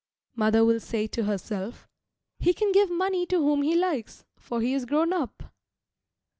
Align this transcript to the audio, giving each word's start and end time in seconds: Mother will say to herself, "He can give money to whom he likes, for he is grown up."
Mother 0.35 0.65
will 0.65 0.79
say 0.79 1.05
to 1.05 1.25
herself, 1.25 1.87
"He 2.39 2.55
can 2.55 2.71
give 2.71 2.89
money 2.89 3.27
to 3.27 3.37
whom 3.37 3.61
he 3.61 3.75
likes, 3.75 4.25
for 4.35 4.59
he 4.59 4.73
is 4.73 4.87
grown 4.87 5.13
up." 5.13 5.43